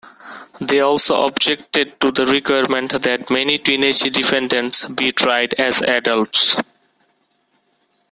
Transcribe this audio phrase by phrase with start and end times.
[0.59, 6.55] They also objected to the requirement that many teenage defendants be tried as adults.